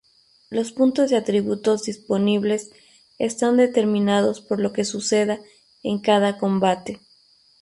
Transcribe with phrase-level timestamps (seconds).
[0.49, 2.71] Los puntos de atributos disponibles
[3.19, 5.39] están determinados por lo que suceda
[5.83, 6.99] en cada combate.